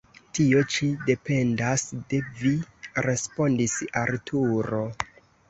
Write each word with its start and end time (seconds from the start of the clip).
Tio 0.35 0.61
ĉi 0.75 0.87
dependas 1.09 1.83
de 2.13 2.21
vi, 2.39 2.55
respondis 3.09 3.77
Arturo. 4.07 4.83